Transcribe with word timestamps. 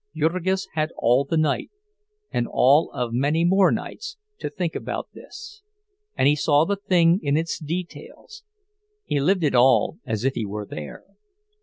Jurgis 0.15 0.67
had 0.73 0.89
all 0.97 1.25
the 1.25 1.37
night—and 1.37 2.47
all 2.49 2.89
of 2.91 3.13
many 3.13 3.45
more 3.45 3.71
nights—to 3.71 4.49
think 4.49 4.73
about 4.75 5.09
this, 5.13 5.61
and 6.17 6.27
he 6.27 6.35
saw 6.35 6.65
the 6.65 6.75
thing 6.77 7.19
in 7.21 7.37
its 7.37 7.59
details; 7.59 8.43
he 9.05 9.19
lived 9.19 9.43
it 9.43 9.53
all, 9.53 9.99
as 10.03 10.23
if 10.25 10.33
he 10.33 10.43
were 10.43 10.65
there. 10.65 11.03